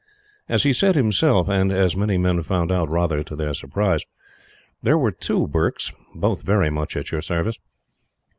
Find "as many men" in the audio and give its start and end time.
1.71-2.41